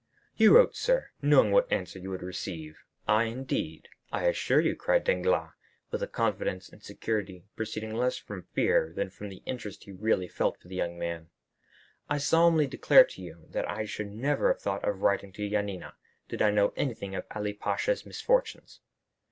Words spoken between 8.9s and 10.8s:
than from the interest he really felt for the